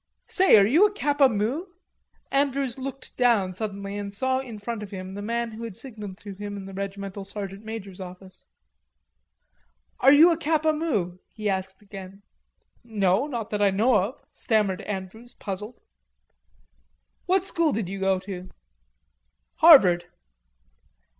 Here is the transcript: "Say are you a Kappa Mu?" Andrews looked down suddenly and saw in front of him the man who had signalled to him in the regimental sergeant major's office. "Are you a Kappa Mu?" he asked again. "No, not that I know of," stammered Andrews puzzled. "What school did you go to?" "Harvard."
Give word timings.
"Say 0.25 0.57
are 0.57 0.65
you 0.65 0.87
a 0.87 0.91
Kappa 0.91 1.29
Mu?" 1.29 1.67
Andrews 2.31 2.79
looked 2.79 3.15
down 3.17 3.53
suddenly 3.53 3.95
and 3.99 4.11
saw 4.11 4.39
in 4.39 4.57
front 4.57 4.81
of 4.81 4.89
him 4.89 5.13
the 5.13 5.21
man 5.21 5.51
who 5.51 5.63
had 5.63 5.75
signalled 5.75 6.17
to 6.23 6.33
him 6.33 6.57
in 6.57 6.65
the 6.65 6.73
regimental 6.73 7.23
sergeant 7.23 7.63
major's 7.63 8.01
office. 8.01 8.47
"Are 9.99 10.11
you 10.11 10.31
a 10.31 10.37
Kappa 10.37 10.73
Mu?" 10.73 11.19
he 11.29 11.47
asked 11.47 11.83
again. 11.83 12.23
"No, 12.83 13.27
not 13.27 13.51
that 13.51 13.61
I 13.61 13.69
know 13.69 13.95
of," 13.95 14.15
stammered 14.31 14.81
Andrews 14.89 15.35
puzzled. 15.35 15.79
"What 17.27 17.45
school 17.45 17.71
did 17.71 17.87
you 17.87 17.99
go 17.99 18.17
to?" 18.21 18.49
"Harvard." 19.57 20.05